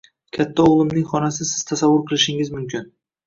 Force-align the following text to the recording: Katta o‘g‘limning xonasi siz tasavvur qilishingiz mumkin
Katta 0.35 0.63
o‘g‘limning 0.69 1.03
xonasi 1.11 1.47
siz 1.51 1.61
tasavvur 1.73 2.01
qilishingiz 2.09 2.53
mumkin 2.57 2.89